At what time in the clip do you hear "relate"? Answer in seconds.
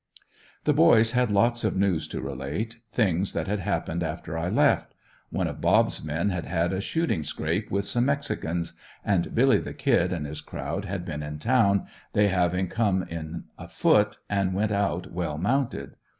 2.21-2.77